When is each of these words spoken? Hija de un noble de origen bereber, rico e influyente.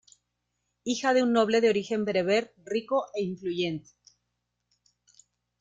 Hija 0.83 1.13
de 1.13 1.21
un 1.21 1.31
noble 1.31 1.61
de 1.61 1.69
origen 1.69 2.05
bereber, 2.05 2.55
rico 2.65 3.05
e 3.13 3.21
influyente. 3.21 3.91